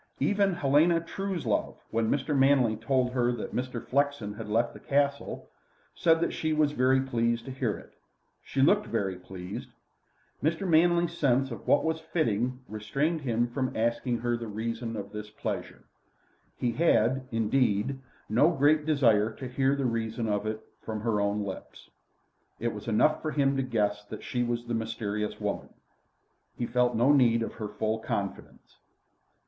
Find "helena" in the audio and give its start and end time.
0.55-0.99